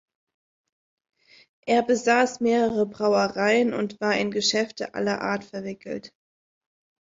[1.67, 6.11] Er besaß mehrere Brauereien und war in Geschäfte aller Art verwickelt.